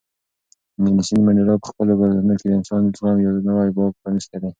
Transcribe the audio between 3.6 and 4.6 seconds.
باب پرانیستی دی.